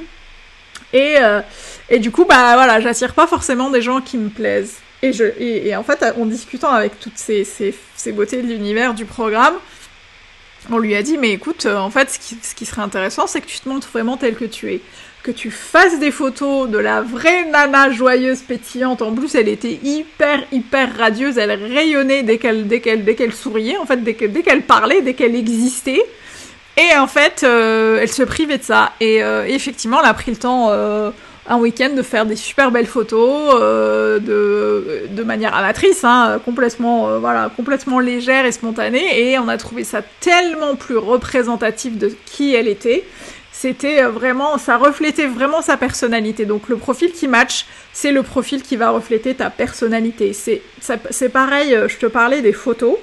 Et, 0.93 1.15
euh, 1.19 1.41
et 1.89 1.99
du 1.99 2.11
coup, 2.11 2.25
bah 2.25 2.53
voilà, 2.55 2.79
j'attire 2.79 3.13
pas 3.13 3.27
forcément 3.27 3.69
des 3.69 3.81
gens 3.81 4.01
qui 4.01 4.17
me 4.17 4.29
plaisent. 4.29 4.77
Et, 5.03 5.13
je, 5.13 5.25
et, 5.39 5.75
en 5.75 5.83
fait, 5.83 6.03
en 6.17 6.25
discutant 6.25 6.71
avec 6.71 6.99
toutes 6.99 7.17
ces, 7.17 7.43
ces, 7.43 7.75
ces 7.95 8.11
beautés 8.11 8.41
de 8.41 8.47
l'univers 8.47 8.95
du 8.95 9.05
programme, 9.05 9.53
on 10.71 10.79
lui 10.79 10.95
a 10.95 11.03
dit, 11.03 11.19
mais 11.19 11.29
écoute, 11.31 11.67
en 11.67 11.91
fait, 11.91 12.09
ce 12.09 12.17
qui, 12.17 12.37
ce 12.41 12.55
qui 12.55 12.65
serait 12.65 12.81
intéressant, 12.81 13.27
c'est 13.27 13.41
que 13.41 13.45
tu 13.45 13.59
te 13.59 13.69
montres 13.69 13.87
vraiment 13.89 14.17
tel 14.17 14.35
que 14.35 14.45
tu 14.45 14.73
es 14.73 14.81
que 15.27 15.31
tu 15.33 15.51
fasses 15.51 15.99
des 15.99 16.11
photos 16.11 16.69
de 16.69 16.77
la 16.77 17.01
vraie 17.01 17.43
nana 17.51 17.91
joyeuse, 17.91 18.39
pétillante. 18.39 19.01
En 19.01 19.13
plus, 19.13 19.35
elle 19.35 19.49
était 19.49 19.77
hyper, 19.83 20.39
hyper 20.53 20.95
radieuse. 20.97 21.37
Elle 21.37 21.51
rayonnait 21.51 22.23
dès 22.23 22.37
qu'elle, 22.37 22.65
dès 22.65 22.79
qu'elle, 22.79 23.03
dès 23.03 23.13
qu'elle 23.13 23.33
souriait, 23.33 23.75
en 23.75 23.85
fait, 23.85 23.97
dès, 23.97 24.13
qu'elle 24.13 24.61
parlait, 24.61 25.01
dès 25.01 25.15
qu'elle 25.15 25.35
existait. 25.35 26.01
Et 26.77 26.97
en 26.97 27.07
fait, 27.07 27.41
euh, 27.43 27.99
elle 28.01 28.07
se 28.07 28.23
privait 28.23 28.57
de 28.57 28.63
ça. 28.63 28.93
Et 29.01 29.21
euh, 29.21 29.43
effectivement, 29.45 29.99
elle 30.01 30.09
a 30.09 30.13
pris 30.13 30.31
le 30.31 30.37
temps 30.37 30.69
euh, 30.69 31.11
un 31.49 31.57
week-end 31.57 31.89
de 31.93 32.03
faire 32.03 32.25
des 32.25 32.37
super 32.37 32.71
belles 32.71 32.85
photos 32.85 33.53
de, 34.21 35.07
de 35.09 35.23
manière 35.23 35.53
amatrice, 35.53 36.05
hein, 36.05 36.39
complètement, 36.45 37.19
voilà, 37.19 37.51
complètement 37.53 37.99
légère 37.99 38.45
et 38.45 38.53
spontanée. 38.53 39.29
Et 39.29 39.37
on 39.39 39.49
a 39.49 39.57
trouvé 39.57 39.83
ça 39.83 40.01
tellement 40.21 40.75
plus 40.75 40.97
représentatif 40.97 41.97
de 41.97 42.15
qui 42.25 42.55
elle 42.55 42.69
était 42.69 43.03
c'était 43.59 44.03
euh, 44.03 44.09
vraiment, 44.09 44.59
ça 44.59 44.77
reflétait 44.77 45.25
vraiment 45.25 45.63
sa 45.63 45.77
personnalité. 45.77 46.45
Donc 46.45 46.69
le 46.69 46.77
profil 46.77 47.11
qui 47.11 47.27
match, 47.27 47.65
c'est 47.91 48.11
le 48.11 48.21
profil 48.21 48.61
qui 48.61 48.75
va 48.75 48.91
refléter 48.91 49.33
ta 49.33 49.49
personnalité. 49.49 50.33
C'est, 50.33 51.29
pareil, 51.29 51.73
euh, 51.73 51.87
je 51.87 51.97
te 51.97 52.05
parlais 52.05 52.41
des 52.41 52.53
photos. 52.53 52.95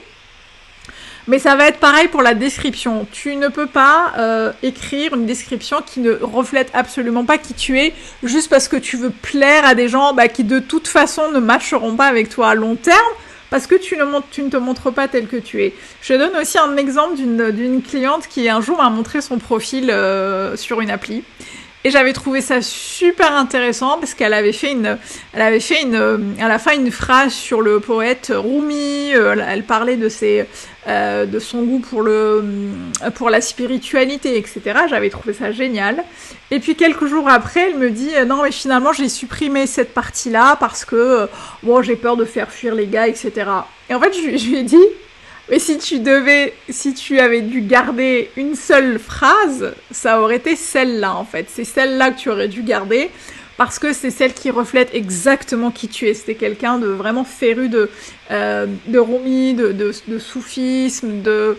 Mais 1.26 1.38
ça 1.38 1.56
va 1.56 1.68
être 1.68 1.80
pareil 1.80 2.06
pour 2.08 2.22
la 2.22 2.34
description. 2.34 3.06
Tu 3.10 3.34
ne 3.34 3.48
peux 3.48 3.66
pas 3.66 4.12
euh, 4.18 4.52
écrire 4.62 5.14
une 5.14 5.26
description 5.26 5.78
qui 5.84 6.00
ne 6.00 6.12
reflète 6.12 6.70
absolument 6.74 7.24
pas 7.24 7.38
qui 7.38 7.54
tu 7.54 7.80
es, 7.80 7.94
juste 8.22 8.50
parce 8.50 8.68
que 8.68 8.76
tu 8.76 8.96
veux 8.96 9.10
plaire 9.10 9.64
à 9.64 9.74
des 9.74 9.88
gens 9.88 10.12
bah, 10.12 10.28
qui 10.28 10.44
de 10.44 10.58
toute 10.60 10.86
façon 10.86 11.32
ne 11.32 11.40
matcheront 11.40 11.96
pas 11.96 12.06
avec 12.06 12.28
toi 12.28 12.50
à 12.50 12.54
long 12.54 12.76
terme 12.76 12.98
parce 13.54 13.68
que 13.68 13.76
tu 13.76 13.96
ne, 13.96 14.48
te 14.48 14.56
montres 14.56 14.92
pas 14.92 15.06
tel 15.06 15.28
que 15.28 15.36
tu 15.36 15.62
es. 15.62 15.74
Je 16.02 16.12
donne 16.14 16.36
aussi 16.36 16.58
un 16.58 16.76
exemple 16.76 17.14
d'une 17.14 17.82
cliente 17.82 18.26
qui 18.26 18.48
un 18.48 18.60
jour 18.60 18.78
m'a 18.78 18.90
montré 18.90 19.20
son 19.20 19.38
profil 19.38 19.90
euh, 19.92 20.56
sur 20.56 20.80
une 20.80 20.90
appli. 20.90 21.22
Et 21.84 21.92
j'avais 21.92 22.12
trouvé 22.12 22.40
ça 22.40 22.62
super 22.62 23.32
intéressant 23.32 23.98
parce 24.00 24.14
qu'elle 24.14 24.34
avait 24.34 24.52
fait 24.52 24.72
une, 24.72 24.98
une, 25.36 26.36
à 26.40 26.48
la 26.48 26.58
fin 26.58 26.74
une 26.74 26.90
phrase 26.90 27.32
sur 27.32 27.60
le 27.60 27.78
poète 27.78 28.32
Rumi. 28.34 29.14
Euh, 29.14 29.36
elle 29.48 29.62
parlait 29.62 29.96
de 29.96 30.08
ses, 30.08 30.46
euh, 30.86 31.26
de 31.26 31.38
son 31.38 31.62
goût 31.62 31.78
pour 31.78 32.02
le, 32.02 32.44
pour 33.14 33.30
la 33.30 33.40
spiritualité, 33.40 34.36
etc. 34.38 34.60
J'avais 34.88 35.10
trouvé 35.10 35.32
ça 35.32 35.52
génial. 35.52 36.02
Et 36.50 36.60
puis 36.60 36.76
quelques 36.76 37.06
jours 37.06 37.28
après, 37.28 37.70
elle 37.70 37.78
me 37.78 37.90
dit 37.90 38.10
non 38.26 38.42
mais 38.42 38.52
finalement 38.52 38.92
j'ai 38.92 39.08
supprimé 39.08 39.66
cette 39.66 39.94
partie-là 39.94 40.56
parce 40.56 40.84
que 40.84 41.28
bon 41.62 41.82
j'ai 41.82 41.96
peur 41.96 42.16
de 42.16 42.24
faire 42.24 42.50
fuir 42.50 42.74
les 42.74 42.86
gars, 42.86 43.08
etc. 43.08 43.32
Et 43.88 43.94
en 43.94 44.00
fait 44.00 44.12
je, 44.12 44.36
je 44.36 44.48
lui 44.48 44.56
ai 44.56 44.62
dit 44.62 44.86
mais 45.50 45.58
si 45.58 45.76
tu 45.76 45.98
devais, 45.98 46.54
si 46.70 46.94
tu 46.94 47.20
avais 47.20 47.42
dû 47.42 47.60
garder 47.60 48.30
une 48.36 48.54
seule 48.54 48.98
phrase, 48.98 49.74
ça 49.90 50.22
aurait 50.22 50.36
été 50.36 50.56
celle-là 50.56 51.14
en 51.14 51.24
fait. 51.24 51.48
C'est 51.50 51.64
celle-là 51.64 52.12
que 52.12 52.18
tu 52.18 52.30
aurais 52.30 52.48
dû 52.48 52.62
garder 52.62 53.10
parce 53.56 53.78
que 53.78 53.92
c'est 53.92 54.10
celle 54.10 54.34
qui 54.34 54.50
reflète 54.50 54.90
exactement 54.94 55.70
qui 55.70 55.88
tu 55.88 56.08
es. 56.08 56.14
C'était 56.14 56.34
quelqu'un 56.34 56.78
de 56.78 56.88
vraiment 56.88 57.24
féru 57.24 57.68
de, 57.68 57.90
euh, 58.30 58.66
de 58.86 60.18
soufisme, 60.18 61.22
de, 61.22 61.56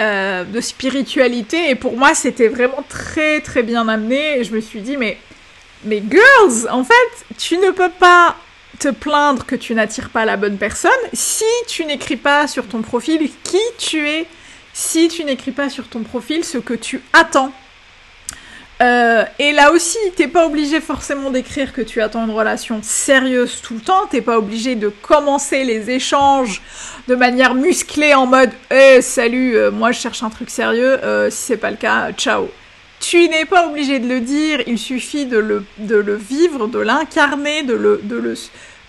euh, 0.00 0.44
de 0.44 0.60
spiritualité. 0.60 1.70
Et 1.70 1.74
pour 1.74 1.96
moi, 1.96 2.14
c'était 2.14 2.48
vraiment 2.48 2.84
très 2.88 3.40
très 3.40 3.62
bien 3.62 3.88
amené. 3.88 4.38
Et 4.38 4.44
je 4.44 4.54
me 4.54 4.60
suis 4.60 4.80
dit, 4.80 4.96
mais, 4.96 5.18
mais 5.84 6.02
girls, 6.10 6.68
en 6.70 6.84
fait, 6.84 7.34
tu 7.38 7.56
ne 7.56 7.70
peux 7.70 7.90
pas 7.90 8.36
te 8.78 8.88
plaindre 8.88 9.46
que 9.46 9.56
tu 9.56 9.74
n'attires 9.74 10.10
pas 10.10 10.26
la 10.26 10.36
bonne 10.36 10.58
personne 10.58 10.90
si 11.14 11.44
tu 11.66 11.86
n'écris 11.86 12.16
pas 12.16 12.46
sur 12.46 12.66
ton 12.66 12.82
profil 12.82 13.30
qui 13.42 13.56
tu 13.78 14.06
es, 14.06 14.26
si 14.74 15.08
tu 15.08 15.24
n'écris 15.24 15.52
pas 15.52 15.70
sur 15.70 15.88
ton 15.88 16.02
profil 16.02 16.44
ce 16.44 16.58
que 16.58 16.74
tu 16.74 17.00
attends 17.14 17.52
euh, 18.82 19.24
et 19.38 19.52
là 19.52 19.72
aussi, 19.72 19.96
t'es 20.16 20.28
pas 20.28 20.46
obligé 20.46 20.80
forcément 20.80 21.30
d'écrire 21.30 21.72
que 21.72 21.80
tu 21.80 22.02
attends 22.02 22.26
une 22.26 22.34
relation 22.34 22.80
sérieuse 22.82 23.62
tout 23.62 23.74
le 23.74 23.80
temps. 23.80 24.06
T'es 24.10 24.20
pas 24.20 24.36
obligé 24.36 24.74
de 24.74 24.88
commencer 24.88 25.64
les 25.64 25.90
échanges 25.90 26.60
de 27.08 27.14
manière 27.14 27.54
musclée 27.54 28.12
en 28.12 28.26
mode 28.26 28.50
Eh, 28.70 29.00
salut, 29.00 29.56
euh, 29.56 29.70
moi 29.70 29.92
je 29.92 30.00
cherche 30.00 30.22
un 30.22 30.28
truc 30.28 30.50
sérieux. 30.50 31.02
Euh, 31.02 31.30
si 31.30 31.38
c'est 31.38 31.56
pas 31.56 31.70
le 31.70 31.78
cas, 31.78 32.12
ciao. 32.12 32.50
Tu 33.00 33.28
n'es 33.28 33.46
pas 33.46 33.68
obligé 33.68 33.98
de 33.98 34.08
le 34.08 34.20
dire. 34.20 34.62
Il 34.66 34.78
suffit 34.78 35.24
de 35.24 35.38
le, 35.38 35.64
de 35.78 35.96
le 35.96 36.14
vivre, 36.14 36.66
de 36.66 36.78
l'incarner, 36.78 37.62
de 37.62 37.74
le, 37.74 38.00
de, 38.02 38.16
le, 38.16 38.34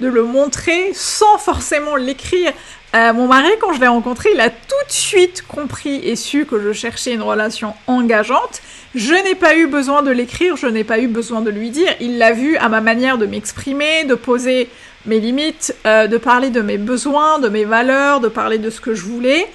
de 0.02 0.08
le 0.08 0.24
montrer 0.24 0.92
sans 0.94 1.38
forcément 1.38 1.96
l'écrire. 1.96 2.52
Mon 2.94 3.28
mari, 3.28 3.50
quand 3.62 3.74
je 3.74 3.80
l'ai 3.80 3.88
rencontré, 3.88 4.30
il 4.34 4.40
a 4.40 4.50
tout 4.50 4.86
de 4.88 4.92
suite 4.92 5.44
compris 5.48 5.96
et 6.04 6.16
su 6.16 6.46
que 6.46 6.60
je 6.60 6.72
cherchais 6.74 7.14
une 7.14 7.22
relation 7.22 7.74
engageante. 7.86 8.62
Je 8.96 9.14
n'ai 9.14 9.36
pas 9.36 9.56
eu 9.56 9.68
besoin 9.68 10.02
de 10.02 10.12
l'écrire, 10.12 10.56
je 10.56 10.68
n'ai 10.68 10.84
pas 10.84 11.00
eu 11.00 11.08
besoin 11.08 11.42
de 11.42 11.50
lui 11.50 11.70
dire. 11.70 11.94
Il 12.00 12.18
l'a 12.18 12.32
vu 12.32 12.58
à 12.58 12.70
ma 12.70 12.82
manière 12.82 13.18
de 13.18 13.26
m'exprimer, 13.26 14.06
de 14.06 14.16
poser 14.16 14.70
mes 15.06 15.20
limites, 15.20 15.76
euh, 15.86 16.08
de 16.08 16.18
parler 16.18 16.50
de 16.50 16.62
mes 16.62 16.78
besoins, 16.78 17.40
de 17.40 17.50
mes 17.50 17.66
valeurs, 17.66 18.20
de 18.20 18.28
parler 18.28 18.58
de 18.58 18.70
ce 18.70 18.82
que 18.82 18.96
je 18.96 19.04
voulais. 19.04 19.48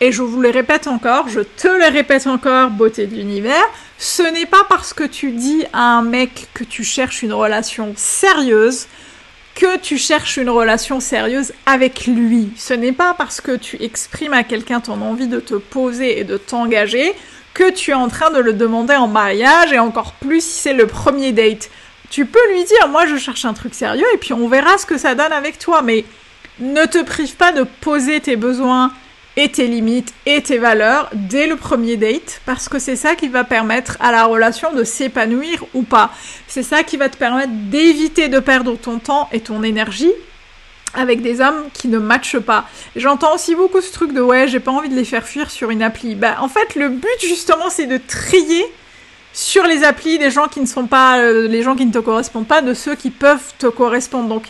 Et 0.00 0.12
je 0.12 0.22
vous 0.22 0.40
le 0.40 0.50
répète 0.50 0.86
encore, 0.86 1.28
je 1.28 1.40
te 1.40 1.66
le 1.66 1.92
répète 1.92 2.28
encore, 2.28 2.70
beauté 2.70 3.08
de 3.08 3.16
l'univers, 3.16 3.64
ce 3.98 4.22
n'est 4.22 4.46
pas 4.46 4.64
parce 4.68 4.94
que 4.94 5.02
tu 5.02 5.32
dis 5.32 5.64
à 5.72 5.80
un 5.80 6.02
mec 6.02 6.46
que 6.54 6.62
tu 6.62 6.84
cherches 6.84 7.24
une 7.24 7.32
relation 7.32 7.94
sérieuse 7.96 8.86
que 9.58 9.76
tu 9.76 9.98
cherches 9.98 10.36
une 10.36 10.50
relation 10.50 11.00
sérieuse 11.00 11.52
avec 11.66 12.06
lui. 12.06 12.50
Ce 12.56 12.72
n'est 12.74 12.92
pas 12.92 13.12
parce 13.14 13.40
que 13.40 13.56
tu 13.56 13.82
exprimes 13.82 14.32
à 14.32 14.44
quelqu'un 14.44 14.78
ton 14.78 15.02
envie 15.02 15.26
de 15.26 15.40
te 15.40 15.54
poser 15.54 16.20
et 16.20 16.24
de 16.24 16.36
t'engager 16.36 17.12
que 17.54 17.68
tu 17.72 17.90
es 17.90 17.94
en 17.94 18.06
train 18.06 18.30
de 18.30 18.38
le 18.38 18.52
demander 18.52 18.94
en 18.94 19.08
mariage 19.08 19.72
et 19.72 19.80
encore 19.80 20.12
plus 20.12 20.44
si 20.44 20.60
c'est 20.60 20.74
le 20.74 20.86
premier 20.86 21.32
date. 21.32 21.70
Tu 22.08 22.24
peux 22.24 22.52
lui 22.52 22.62
dire, 22.62 22.86
moi 22.88 23.06
je 23.06 23.16
cherche 23.16 23.44
un 23.44 23.52
truc 23.52 23.74
sérieux 23.74 24.06
et 24.14 24.18
puis 24.18 24.32
on 24.32 24.46
verra 24.46 24.78
ce 24.78 24.86
que 24.86 24.96
ça 24.96 25.16
donne 25.16 25.32
avec 25.32 25.58
toi, 25.58 25.82
mais 25.82 26.04
ne 26.60 26.84
te 26.84 27.02
prive 27.02 27.34
pas 27.34 27.50
de 27.50 27.64
poser 27.80 28.20
tes 28.20 28.36
besoins 28.36 28.92
et 29.38 29.48
tes 29.48 29.68
limites 29.68 30.12
et 30.26 30.42
tes 30.42 30.58
valeurs 30.58 31.08
dès 31.14 31.46
le 31.46 31.54
premier 31.54 31.96
date 31.96 32.40
parce 32.44 32.68
que 32.68 32.80
c'est 32.80 32.96
ça 32.96 33.14
qui 33.14 33.28
va 33.28 33.44
permettre 33.44 33.96
à 34.00 34.10
la 34.10 34.24
relation 34.24 34.72
de 34.72 34.82
s'épanouir 34.82 35.64
ou 35.74 35.82
pas. 35.82 36.10
C'est 36.48 36.64
ça 36.64 36.82
qui 36.82 36.96
va 36.96 37.08
te 37.08 37.16
permettre 37.16 37.52
d'éviter 37.52 38.28
de 38.28 38.40
perdre 38.40 38.76
ton 38.76 38.98
temps 38.98 39.28
et 39.32 39.38
ton 39.38 39.62
énergie 39.62 40.10
avec 40.92 41.22
des 41.22 41.40
hommes 41.40 41.66
qui 41.72 41.86
ne 41.86 41.98
matchent 41.98 42.40
pas. 42.40 42.68
J'entends 42.96 43.32
aussi 43.32 43.54
beaucoup 43.54 43.80
ce 43.80 43.92
truc 43.92 44.12
de 44.12 44.20
ouais, 44.20 44.48
j'ai 44.48 44.58
pas 44.58 44.72
envie 44.72 44.88
de 44.88 44.96
les 44.96 45.04
faire 45.04 45.24
fuir 45.24 45.52
sur 45.52 45.70
une 45.70 45.82
appli. 45.82 46.16
Bah 46.16 46.38
en 46.40 46.48
fait, 46.48 46.74
le 46.74 46.88
but 46.88 47.20
justement, 47.20 47.70
c'est 47.70 47.86
de 47.86 47.98
trier 47.98 48.64
sur 49.32 49.68
les 49.68 49.84
applis 49.84 50.18
des 50.18 50.32
gens 50.32 50.48
qui 50.48 50.58
ne 50.58 50.66
sont 50.66 50.88
pas 50.88 51.20
euh, 51.20 51.46
les 51.46 51.62
gens 51.62 51.76
qui 51.76 51.86
ne 51.86 51.92
te 51.92 51.98
correspondent 51.98 52.48
pas 52.48 52.60
de 52.60 52.74
ceux 52.74 52.96
qui 52.96 53.10
peuvent 53.10 53.52
te 53.58 53.68
correspondre. 53.68 54.28
Donc 54.28 54.46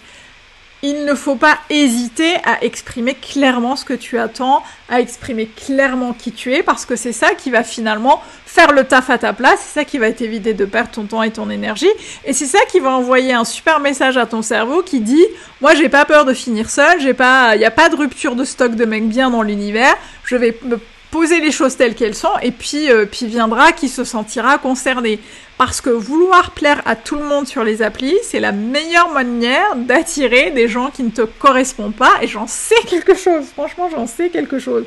il 0.83 1.05
ne 1.05 1.15
faut 1.15 1.35
pas 1.35 1.59
hésiter 1.71 2.37
à 2.45 2.63
exprimer 2.63 3.15
clairement 3.15 3.75
ce 3.75 3.85
que 3.85 3.95
tu 3.95 4.19
attends, 4.19 4.63
à 4.89 5.01
exprimer 5.01 5.47
clairement 5.47 6.13
qui 6.13 6.31
tu 6.33 6.55
es, 6.55 6.63
parce 6.63 6.87
que 6.87 6.95
c'est 6.95 7.13
ça 7.13 7.35
qui 7.35 7.51
va 7.51 7.65
finalement 7.65 8.23
faire 8.47 8.73
le 8.73 8.85
taf 8.85 9.11
à 9.11 9.19
ta 9.19 9.33
place, 9.33 9.59
c'est 9.61 9.81
ça 9.81 9.85
qui 9.85 9.99
va 9.99 10.13
t'éviter 10.13 10.55
de 10.55 10.65
perdre 10.65 10.91
ton 10.91 11.05
temps 11.05 11.23
et 11.23 11.31
ton 11.31 11.51
énergie, 11.51 11.91
et 12.25 12.33
c'est 12.33 12.47
ça 12.47 12.61
qui 12.71 12.79
va 12.79 12.91
envoyer 12.91 13.33
un 13.33 13.45
super 13.45 13.81
message 13.81 14.17
à 14.17 14.27
ton 14.27 14.43
cerveau 14.43 14.83
qui 14.83 15.01
dit, 15.01 15.27
moi 15.61 15.75
j'ai 15.75 15.89
pas 15.89 16.05
peur 16.05 16.25
de 16.25 16.33
finir 16.33 16.71
seul, 16.71 17.01
j'ai 17.01 17.15
pas, 17.15 17.57
il 17.57 17.61
y 17.61 17.67
a 17.67 17.71
pas 17.73 17.89
de 17.89 17.97
rupture 17.97 18.37
de 18.37 18.45
stock 18.45 18.75
de 18.75 18.85
mecs 18.85 19.09
bien 19.09 19.31
dans 19.31 19.43
l'univers, 19.43 19.97
je 20.25 20.37
vais 20.37 20.57
me 20.63 20.79
poser 21.11 21.41
les 21.41 21.53
choses 21.53 21.77
telles 21.77 21.95
qu'elles 21.95 22.15
sont, 22.15 22.37
et 22.43 22.53
puis, 22.53 22.91
euh, 22.91 23.07
puis 23.07 23.27
viendra 23.27 23.73
qui 23.73 23.89
se 23.89 24.05
sentira 24.05 24.59
concerné. 24.59 25.19
Parce 25.59 25.81
que 25.81 25.91
vouloir 25.91 26.53
plaire 26.53 26.81
à 26.87 26.95
tout 26.95 27.17
le 27.17 27.25
monde 27.25 27.49
sur 27.49 27.65
les 27.65 27.83
applis, 27.83 28.17
c'est 28.23 28.39
la 28.39 28.53
meilleure 28.53 29.11
manière 29.11 29.75
d'attirer 29.75 30.53
des 30.53 30.69
gens 30.69 30.91
qui 30.91 31.03
ne 31.03 31.11
te 31.11 31.23
correspondent 31.23 31.97
pas. 31.97 32.13
Et 32.23 32.29
j'en 32.29 32.47
sais 32.47 32.81
quelque 32.89 33.17
chose. 33.17 33.47
Franchement, 33.55 33.91
j'en 33.91 34.07
sais 34.07 34.31
quelque 34.31 34.61
chose. 34.61 34.85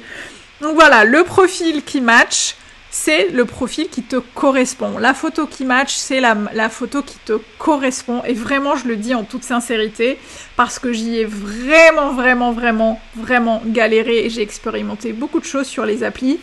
Donc 0.62 0.76
voilà, 0.76 1.04
le 1.04 1.26
profil 1.26 1.84
qui 1.84 2.00
match, 2.00 2.56
c'est 2.90 3.30
le 3.30 3.46
profil 3.46 3.90
qui 3.90 4.04
te 4.04 4.18
correspond. 4.18 4.98
La 4.98 5.14
photo 5.14 5.48
qui 5.48 5.66
match, 5.66 5.94
c'est 5.96 6.20
la, 6.20 6.70
photo 6.70 7.02
qui 7.02 7.18
te 7.26 7.34
correspond. 7.58 8.22
Et 8.26 8.34
vraiment, 8.34 8.76
je 8.76 8.88
le 8.88 8.96
dis 8.96 9.16
en 9.16 9.24
toute 9.24 9.44
sincérité, 9.44 10.20
parce 10.56 10.78
que 10.78 10.94
j'y 10.94 11.18
ai 11.18 11.26
vraiment, 11.26 12.14
vraiment, 12.14 12.52
vraiment, 12.52 13.02
vraiment 13.16 13.62
galéré 13.66 14.30
j'ai 14.30 14.42
expérimenté 14.42 15.14
beaucoup 15.14 15.40
de 15.40 15.46
choses 15.46 15.68
sur 15.68 15.86
les 15.86 16.04
applis. 16.04 16.40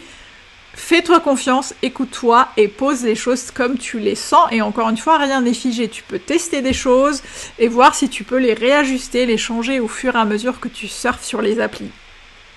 Fais-toi 0.78 1.18
confiance, 1.18 1.74
écoute-toi 1.82 2.48
et 2.56 2.68
pose 2.68 3.02
les 3.02 3.16
choses 3.16 3.50
comme 3.50 3.76
tu 3.76 3.98
les 3.98 4.14
sens. 4.14 4.46
Et 4.52 4.62
encore 4.62 4.88
une 4.88 4.96
fois, 4.96 5.18
rien 5.18 5.40
n'est 5.40 5.52
figé. 5.52 5.88
Tu 5.88 6.04
peux 6.04 6.20
tester 6.20 6.62
des 6.62 6.72
choses 6.72 7.20
et 7.58 7.66
voir 7.66 7.96
si 7.96 8.08
tu 8.08 8.22
peux 8.22 8.38
les 8.38 8.54
réajuster, 8.54 9.26
les 9.26 9.36
changer 9.36 9.80
au 9.80 9.88
fur 9.88 10.14
et 10.14 10.18
à 10.18 10.24
mesure 10.24 10.60
que 10.60 10.68
tu 10.68 10.86
surfes 10.86 11.24
sur 11.24 11.42
les 11.42 11.60
applis. 11.60 11.90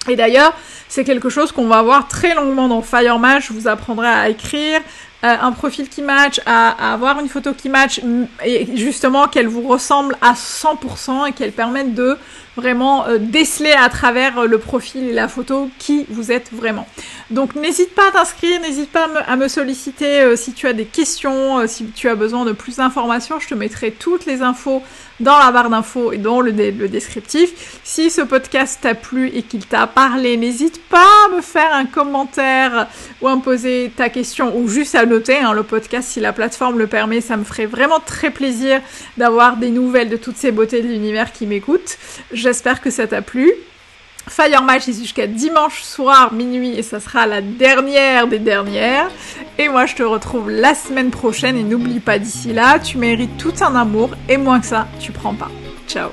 Et 0.08 0.16
d'ailleurs, 0.16 0.54
c'est 0.88 1.04
quelque 1.04 1.30
chose 1.30 1.51
qu'on 1.51 1.68
va 1.68 1.82
voir 1.82 2.08
très 2.08 2.36
longuement 2.36 2.68
dans 2.68 2.84
FireMatch. 2.84 3.48
Je 3.48 3.54
vous 3.54 3.68
apprendrai 3.68 4.08
à 4.08 4.30
écrire 4.30 4.82
euh, 5.24 5.36
un 5.40 5.51
profil 5.51 5.88
qui 5.88 6.01
match, 6.01 6.42
à, 6.48 6.94
avoir 6.94 7.20
une 7.20 7.30
photo 7.30 7.54
qui 7.54 7.70
match, 7.70 8.01
et 8.44 8.75
justement 8.75 9.28
qu'elle 9.28 9.48
vous 9.48 9.68
ressemble 9.68 10.18
à 10.20 10.34
100% 10.34 11.30
et 11.30 11.32
qu'elle 11.34 11.51
permette 11.51 11.94
de 11.94 12.18
vraiment 12.58 13.06
euh, 13.06 13.20
déceler 13.20 13.72
à 13.72 13.88
travers 13.90 14.40
euh, 14.40 14.48
le 14.48 14.58
profil 14.58 15.04
et 15.04 15.13
la 15.13 15.28
photo 15.28 15.70
qui 15.78 16.08
vous 16.10 16.32
êtes 16.32 16.51
vraiment. 16.51 16.88
Donc 17.30 17.56
n'hésite 17.56 17.94
pas 17.94 18.10
à 18.10 18.12
t'inscrire, 18.12 18.60
n'hésite 18.62 18.92
pas 18.92 19.08
à 19.28 19.36
me, 19.36 19.48
solliciter 19.48 20.36
si 20.36 20.54
tu 20.54 20.68
as 20.68 20.74
des 20.74 20.86
questions, 20.86 21.66
si 21.68 21.86
tu 21.88 22.10
as 22.10 22.16
besoin 22.16 22.44
de 22.44 22.51
plus 22.51 22.78
d'informations, 22.78 23.40
je 23.40 23.48
te 23.48 23.54
mettrai 23.54 23.92
toutes 23.92 24.25
les 24.25 24.42
infos 24.42 24.82
dans 25.20 25.38
la 25.38 25.51
barre 25.51 25.70
d'infos 25.70 26.12
et 26.12 26.18
dans 26.18 26.42
le, 26.42 26.51
le 26.51 26.90
descriptif. 26.90 27.80
Si 27.84 28.10
ce 28.10 28.22
podcast 28.22 28.80
t'a 28.82 28.96
plu 28.96 29.28
et 29.28 29.44
qu'il 29.44 29.66
t'a 29.66 29.88
parlé, 29.88 30.36
n'hésite 30.36 30.82
pas 30.88 31.08
à 31.28 31.36
me 31.36 31.42
faire 31.42 31.74
un 31.74 31.86
commentaire 31.86 32.88
ou 33.22 33.28
à 33.28 33.36
me 33.36 33.42
poser 33.42 33.92
ta 33.96 34.10
question 34.10 34.58
ou 34.58 34.68
juste 34.68 34.96
à 34.96 35.06
hein, 35.41 35.53
le 35.53 35.63
podcast 35.63 36.10
si 36.10 36.20
la 36.20 36.34
plateforme 36.34 36.77
le 36.77 36.88
permet. 36.88 37.22
Ça 37.22 37.38
me 37.38 37.44
ferait 37.44 37.65
vraiment 37.65 38.00
très 38.00 38.32
plaisir 38.32 38.82
d'avoir 39.18 39.58
des 39.58 39.70
nouvelles 39.70 40.10
de 40.10 40.18
toutes 40.18 40.38
ces 40.38 40.51
beautés 40.51 40.82
de 40.82 40.88
l'univers 40.88 41.32
qui 41.32 41.46
m'écoutent. 41.46 41.98
J'espère 42.32 42.82
que 42.82 42.89
ça 42.89 43.08
t'a 43.08 43.22
plu. 43.22 43.51
Fire 44.30 44.62
Match 44.62 44.88
est 44.88 45.00
jusqu'à 45.00 45.27
dimanche 45.27 45.82
soir 45.82 46.32
minuit 46.32 46.77
et 46.77 46.84
ça 46.84 47.00
sera 47.00 47.25
la 47.25 47.41
dernière 47.41 48.27
des 48.27 48.39
dernières. 48.39 49.10
Et 49.58 49.68
moi 49.68 49.86
je 49.86 49.96
te 49.96 50.03
retrouve 50.03 50.50
la 50.50 50.75
semaine 50.75 51.10
prochaine 51.10 51.58
et 51.58 51.63
n'oublie 51.63 52.00
pas 52.00 52.20
d'ici 52.20 52.53
là, 52.53 52.80
tu 52.80 52.98
mérites 52.98 53.38
tout 53.38 53.53
un 53.62 53.75
amour 53.75 54.12
et 54.30 54.38
moins 54.38 54.60
que 54.60 54.68
ça, 54.68 54.88
tu 55.00 55.12
prends 55.12 55.34
pas. 55.34 55.50
Ciao 55.88 56.12